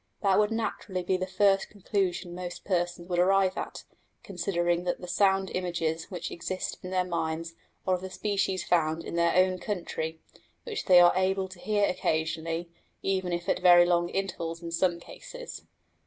That 0.23 0.39
would 0.39 0.49
naturally 0.49 1.03
be 1.03 1.15
the 1.15 1.27
first 1.27 1.69
conclusion 1.69 2.33
most 2.33 2.65
persons 2.65 3.07
would 3.07 3.19
arrive 3.19 3.55
at, 3.55 3.83
considering 4.23 4.83
that 4.85 4.99
the 4.99 5.07
sound 5.07 5.51
images 5.53 6.09
which 6.09 6.31
exist 6.31 6.79
in 6.81 6.89
their 6.89 7.03
minds 7.05 7.53
are 7.85 7.93
of 7.93 8.01
the 8.01 8.09
species 8.09 8.63
found 8.63 9.03
in 9.03 9.13
their 9.13 9.35
own 9.35 9.59
country, 9.59 10.19
which 10.63 10.85
they 10.85 10.99
are 10.99 11.13
able 11.15 11.47
to 11.49 11.59
hear 11.59 11.87
occasionally, 11.87 12.67
even 13.03 13.31
if 13.31 13.47
at 13.47 13.59
very 13.59 13.85
long 13.85 14.09
intervals 14.09 14.63
in 14.63 14.71
some 14.71 14.99
cases. 14.99 15.67